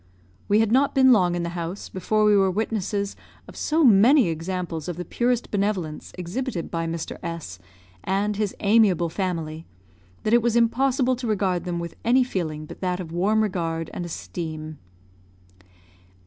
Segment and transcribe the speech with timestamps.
[0.47, 3.15] We had not been long in the house before we were witnesses
[3.47, 7.17] of so many examples of the purest benevolence, exhibited by Mr.
[7.21, 7.59] S
[8.03, 9.67] and his amiable family,
[10.23, 13.91] that it was impossible to regard them with any feeling but that of warm regard
[13.93, 14.79] and esteem.